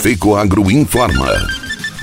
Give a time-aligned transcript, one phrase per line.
[0.00, 1.30] FECOAGRO informa.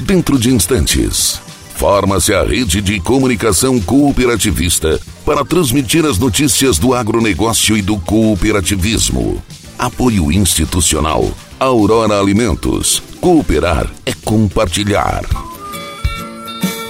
[0.01, 1.41] Dentro de instantes,
[1.73, 9.41] forma-se a rede de comunicação cooperativista para transmitir as notícias do agronegócio e do cooperativismo.
[9.79, 11.27] Apoio institucional.
[11.59, 13.01] Aurora Alimentos.
[13.19, 15.25] Cooperar é compartilhar.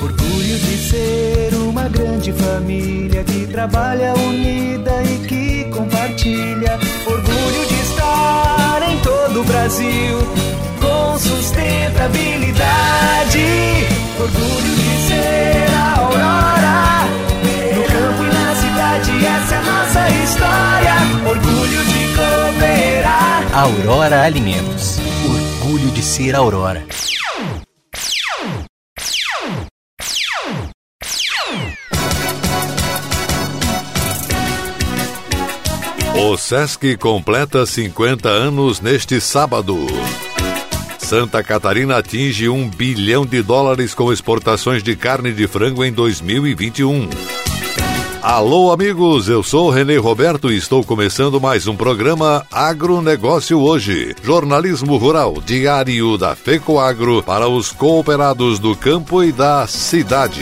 [0.01, 6.77] Orgulho de ser uma grande família que trabalha unida e que compartilha.
[7.05, 10.57] Orgulho de estar em todo o Brasil
[11.17, 13.45] com sustentabilidade.
[14.19, 17.07] Orgulho de ser a Aurora.
[17.75, 20.95] No campo e na cidade, essa é a nossa história.
[21.27, 23.47] Orgulho de cooperar.
[23.53, 24.99] Aurora Alimentos.
[25.63, 26.85] Orgulho de ser Aurora.
[36.19, 39.77] O Sesc completa 50 anos neste sábado.
[41.07, 47.09] Santa Catarina atinge um bilhão de dólares com exportações de carne de frango em 2021.
[48.21, 54.13] Alô, amigos, eu sou Renê Roberto e estou começando mais um programa Agronegócio Hoje.
[54.21, 60.41] Jornalismo rural diário da FECOAGro para os cooperados do campo e da cidade.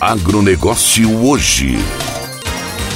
[0.00, 1.76] Agronegócio hoje.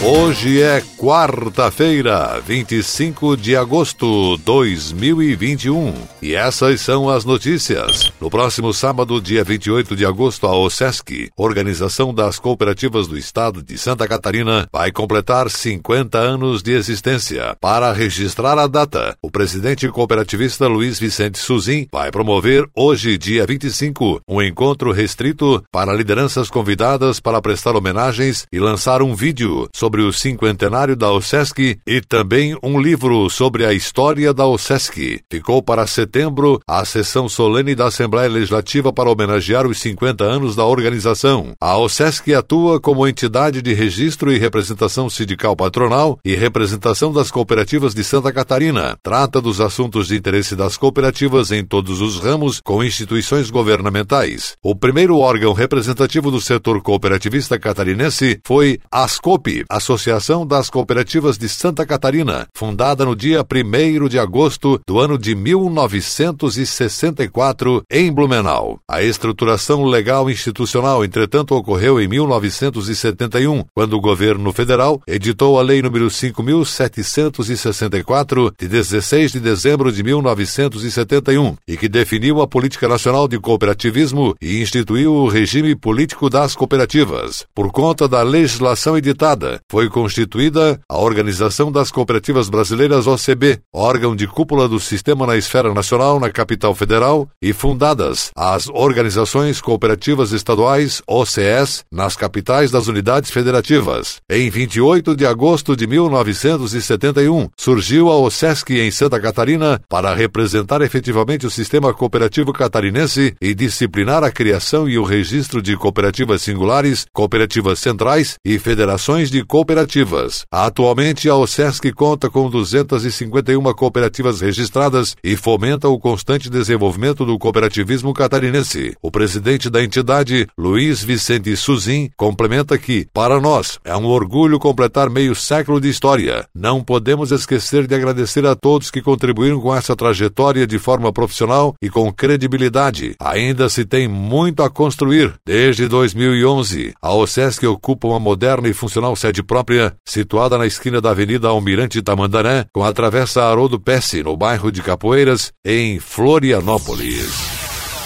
[0.05, 5.95] Hoje é quarta-feira, 25 de agosto de 2021.
[6.20, 8.13] E essas são as notícias.
[8.20, 13.79] No próximo sábado, dia 28 de agosto, a OSESC, Organização das Cooperativas do Estado de
[13.79, 17.57] Santa Catarina, vai completar 50 anos de existência.
[17.61, 24.20] Para registrar a data, o presidente cooperativista Luiz Vicente Suzin vai promover hoje, dia 25,
[24.29, 30.03] um encontro restrito para lideranças convidadas para prestar homenagens e lançar um vídeo sobre sobre
[30.05, 35.20] o cinquentenário da OSESC e também um livro sobre a história da OSESC.
[35.30, 40.64] Ficou para setembro a sessão solene da Assembleia Legislativa para homenagear os 50 anos da
[40.64, 41.52] organização.
[41.61, 47.95] A OSESC atua como entidade de registro e representação sindical patronal e representação das cooperativas
[47.95, 48.97] de Santa Catarina.
[49.02, 54.57] Trata dos assuntos de interesse das cooperativas em todos os ramos com instituições governamentais.
[54.63, 61.48] O primeiro órgão representativo do setor cooperativista catarinense foi ASCOP, a Associação das Cooperativas de
[61.48, 68.79] Santa Catarina, fundada no dia 1 de agosto do ano de 1964 em Blumenau.
[68.89, 75.83] A estruturação legal institucional, entretanto, ocorreu em 1971, quando o governo federal editou a Lei
[75.83, 83.41] nº 5764 de 16 de dezembro de 1971 e que definiu a política nacional de
[83.41, 87.45] cooperativismo e instituiu o regime político das cooperativas.
[87.53, 94.27] Por conta da legislação editada, foi constituída a Organização das Cooperativas Brasileiras OCB, órgão de
[94.27, 101.00] cúpula do sistema na esfera nacional na capital federal, e fundadas as Organizações Cooperativas Estaduais
[101.08, 104.16] OCS nas capitais das unidades federativas.
[104.28, 111.46] Em 28 de agosto de 1971, surgiu a OSESC em Santa Catarina para representar efetivamente
[111.46, 117.78] o sistema cooperativo catarinense e disciplinar a criação e o registro de cooperativas singulares, cooperativas
[117.78, 120.45] centrais e federações de cooperativas cooperativas.
[120.50, 128.12] Atualmente, a OSESC conta com 251 cooperativas registradas e fomenta o constante desenvolvimento do cooperativismo
[128.12, 128.96] catarinense.
[129.00, 135.08] O presidente da entidade, Luiz Vicente Suzin, complementa que, para nós, é um orgulho completar
[135.08, 136.44] meio século de história.
[136.52, 141.75] Não podemos esquecer de agradecer a todos que contribuíram com essa trajetória de forma profissional
[141.81, 143.14] e com credibilidade.
[143.20, 145.34] Ainda se tem muito a construir.
[145.46, 151.10] Desde 2011, a OSESC ocupa uma moderna e funcional sede própria, situada na esquina da
[151.10, 157.62] Avenida Almirante Tamandaré, com a Travessa Haroldo Pesce, no bairro de Capoeiras, em Florianópolis.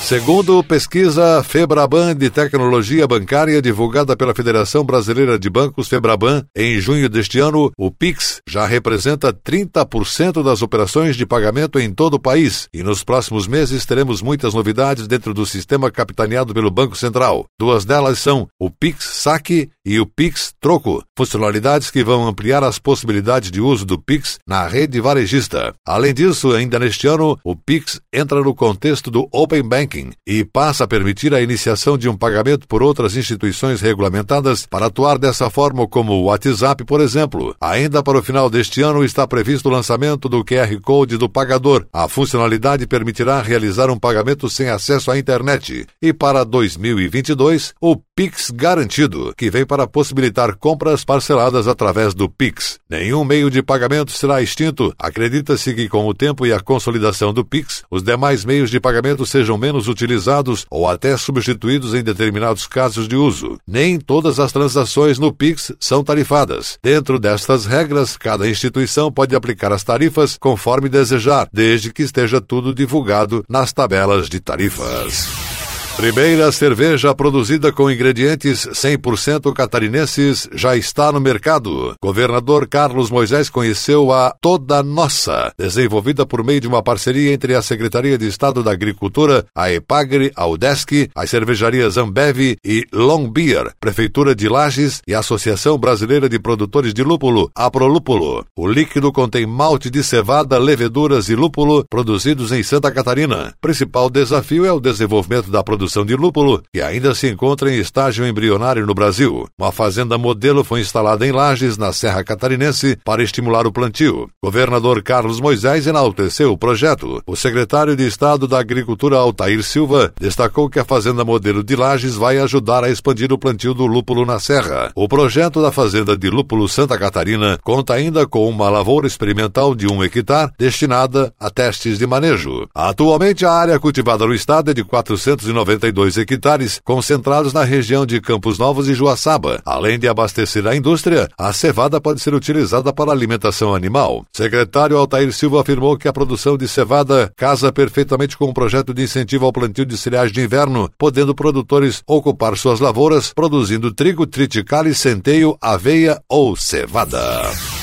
[0.07, 7.09] Segundo pesquisa Febraban de Tecnologia Bancária divulgada pela Federação Brasileira de Bancos Febraban, em junho
[7.09, 12.69] deste ano, o Pix já representa 30% das operações de pagamento em todo o país
[12.73, 17.45] e nos próximos meses teremos muitas novidades dentro do sistema capitaneado pelo Banco Central.
[17.59, 22.77] Duas delas são o Pix Saque e o Pix Troco, funcionalidades que vão ampliar as
[22.77, 25.73] possibilidades de uso do Pix na rede varejista.
[25.87, 30.83] Além disso, ainda neste ano, o Pix entra no contexto do Open Banking e passa
[30.83, 35.87] a permitir a iniciação de um pagamento por outras instituições regulamentadas para atuar dessa forma,
[35.87, 37.55] como o WhatsApp, por exemplo.
[37.61, 41.87] Ainda para o final deste ano está previsto o lançamento do QR Code do pagador.
[41.93, 45.87] A funcionalidade permitirá realizar um pagamento sem acesso à internet.
[46.03, 52.79] E para 2022, o Pix Garantido, que vem para possibilitar compras parceladas através do Pix.
[52.89, 54.91] Nenhum meio de pagamento será extinto.
[54.99, 59.27] Acredita-se que com o tempo e a consolidação do Pix, os demais meios de pagamento
[59.27, 63.59] sejam menos utilizados ou até substituídos em determinados casos de uso.
[63.69, 66.79] Nem todas as transações no Pix são tarifadas.
[66.83, 72.73] Dentro destas regras, cada instituição pode aplicar as tarifas conforme desejar, desde que esteja tudo
[72.73, 75.56] divulgado nas tabelas de tarifas.
[75.97, 81.95] Primeira cerveja produzida com ingredientes 100% catarinenses já está no mercado.
[82.03, 87.63] Governador Carlos Moisés conheceu a Toda Nossa, desenvolvida por meio de uma parceria entre a
[87.63, 93.73] Secretaria de Estado da Agricultura, a EPAGRE, a UDESC, as cervejarias Ambev e Long Beer,
[93.81, 98.45] Prefeitura de Lages e a Associação Brasileira de Produtores de Lúpulo, a Prolúpulo.
[98.55, 103.55] O líquido contém malte de cevada, leveduras e lúpulo produzidos em Santa Catarina.
[103.63, 107.79] Principal desafio é o desenvolvimento da produção produção de lúpulo, que ainda se encontra em
[107.79, 109.47] estágio embrionário no Brasil.
[109.59, 114.29] Uma fazenda modelo foi instalada em Lages, na Serra Catarinense, para estimular o plantio.
[114.43, 117.23] Governador Carlos Moisés enalteceu o projeto.
[117.27, 122.17] O secretário de Estado da Agricultura, Altair Silva, destacou que a fazenda modelo de Lages
[122.17, 124.91] vai ajudar a expandir o plantio do lúpulo na Serra.
[124.95, 129.87] O projeto da fazenda de lúpulo Santa Catarina conta ainda com uma lavoura experimental de
[129.87, 132.67] um hectare destinada a testes de manejo.
[132.75, 138.21] Atualmente, a área cultivada no estado é de 490 52 hectares concentrados na região de
[138.21, 139.61] Campos Novos e Joaçaba.
[139.65, 144.25] Além de abastecer a indústria, a cevada pode ser utilizada para alimentação animal.
[144.33, 148.95] Secretário Altair Silva afirmou que a produção de cevada casa perfeitamente com o um projeto
[148.95, 154.27] de incentivo ao plantio de cereais de inverno, podendo produtores ocupar suas lavouras produzindo trigo,
[154.27, 157.76] triticale, centeio, aveia ou cevada.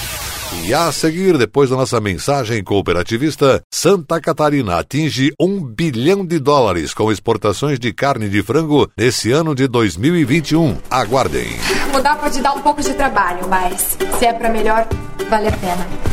[0.65, 6.93] E a seguir, depois da nossa mensagem cooperativista, Santa Catarina atinge um bilhão de dólares
[6.93, 10.77] com exportações de carne de frango nesse ano de 2021.
[10.89, 11.47] Aguardem.
[11.91, 14.87] Mudar pode dar um pouco de trabalho, mas se é para melhor,
[15.29, 16.12] vale a pena.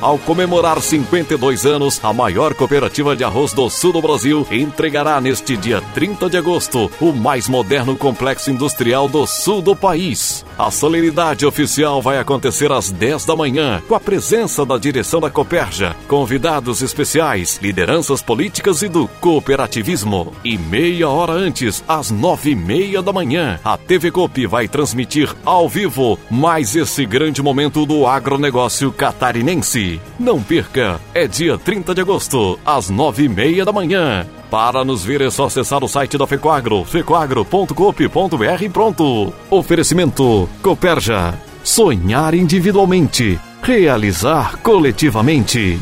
[0.00, 5.56] Ao comemorar 52 anos, a maior cooperativa de arroz do sul do Brasil entregará neste
[5.56, 10.44] dia 30 de agosto o mais moderno complexo industrial do sul do país.
[10.58, 15.30] A solenidade oficial vai acontecer às 10 da manhã, com a presença da direção da
[15.30, 20.34] Coperja, convidados especiais, lideranças políticas e do cooperativismo.
[20.44, 25.34] E meia hora antes, às nove e meia da manhã, a TV Coop vai transmitir
[25.44, 29.85] ao vivo mais esse grande momento do agronegócio catarinense.
[30.18, 34.26] Não perca, é dia 30 de agosto, às nove e meia da manhã.
[34.50, 39.32] Para nos ver é só acessar o site da Fecoagro, fecoagro.coop.br pronto.
[39.50, 41.34] Oferecimento Coperja.
[41.64, 45.78] Sonhar individualmente, realizar coletivamente.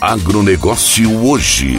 [0.00, 1.78] Agronegócio hoje.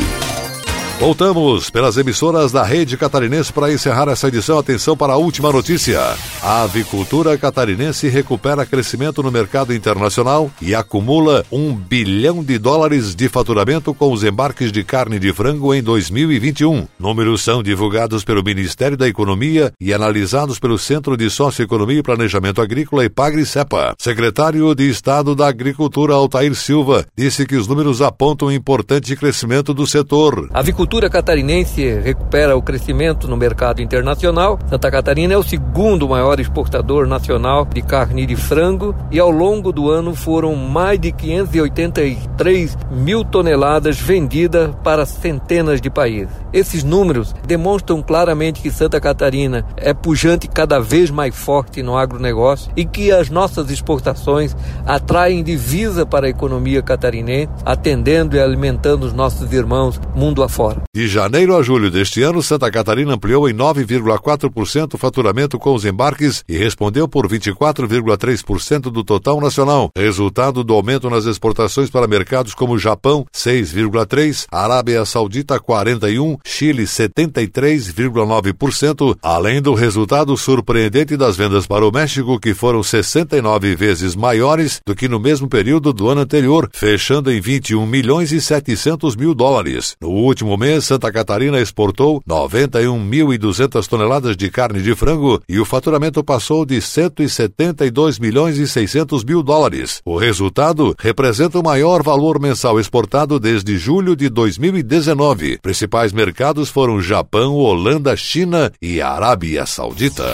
[0.98, 4.58] Voltamos pelas emissoras da Rede Catarinense para encerrar essa edição.
[4.58, 6.00] Atenção para a última notícia.
[6.42, 13.28] A avicultura catarinense recupera crescimento no mercado internacional e acumula um bilhão de dólares de
[13.28, 16.88] faturamento com os embarques de carne de frango em 2021.
[16.98, 22.62] Números são divulgados pelo Ministério da Economia e analisados pelo Centro de Socioeconomia e Planejamento
[22.62, 23.96] Agrícola e Pagri-Cepa.
[24.00, 29.74] Secretário de Estado da Agricultura, Altair Silva, disse que os números apontam um importante crescimento
[29.74, 30.50] do setor.
[30.54, 34.60] A agricultura catarinense recupera o crescimento no mercado internacional.
[34.70, 39.72] Santa Catarina é o segundo maior exportador nacional de carne de frango e ao longo
[39.72, 46.30] do ano foram mais de 583 mil toneladas vendidas para centenas de países.
[46.54, 52.72] Esses números demonstram claramente que Santa Catarina é pujante cada vez mais forte no agronegócio
[52.76, 59.14] e que as nossas exportações atraem divisa para a economia catarinense, atendendo e alimentando os
[59.14, 60.75] nossos irmãos mundo afora.
[60.94, 65.84] De janeiro a julho deste ano, Santa Catarina ampliou em 9,4% o faturamento com os
[65.84, 72.54] embarques e respondeu por 24,3% do total nacional, resultado do aumento nas exportações para mercados
[72.54, 81.86] como Japão, 6,3%, Arábia Saudita, 41%, Chile, 73,9%, além do resultado surpreendente das vendas para
[81.86, 86.70] o México, que foram 69 vezes maiores do que no mesmo período do ano anterior,
[86.74, 89.96] fechando em 21 milhões e 700 mil dólares.
[90.02, 96.24] No último mês, Santa Catarina exportou 91.200 toneladas de carne de frango e o faturamento
[96.24, 100.02] passou de 172 milhões e 600 mil dólares.
[100.04, 105.60] O resultado representa o maior valor mensal exportado desde julho de 2019.
[105.62, 110.26] Principais mercados foram Japão, Holanda, China e Arábia Saudita.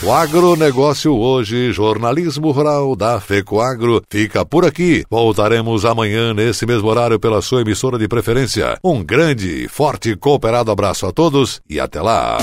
[0.00, 5.04] O agronegócio hoje, jornalismo rural da FECOAGro, fica por aqui.
[5.10, 8.78] Voltaremos amanhã nesse mesmo horário pela sua emissora de preferência.
[8.82, 12.38] Um grande e forte cooperado abraço a todos e até lá.